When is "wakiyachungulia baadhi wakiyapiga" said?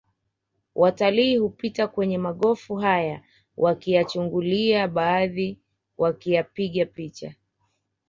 3.57-6.85